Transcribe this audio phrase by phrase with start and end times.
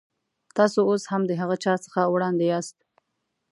[0.57, 2.77] تاسو اوس هم د هغه چا څخه وړاندې یاست.